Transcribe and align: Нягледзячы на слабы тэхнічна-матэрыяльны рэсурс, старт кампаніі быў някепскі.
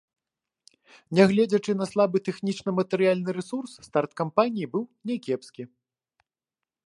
Нягледзячы 1.17 1.71
на 1.81 1.85
слабы 1.91 2.17
тэхнічна-матэрыяльны 2.29 3.29
рэсурс, 3.39 3.73
старт 3.89 4.11
кампаніі 4.21 4.67
быў 4.77 4.83
някепскі. 5.11 5.63